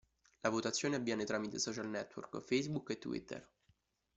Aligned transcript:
La 0.39 0.49
votazione 0.49 0.95
avviene 0.95 1.25
tramite 1.25 1.57
i 1.57 1.59
social 1.59 1.87
network 1.87 2.39
Facebook 2.39 2.89
e 2.89 2.97
Twitter. 2.97 3.47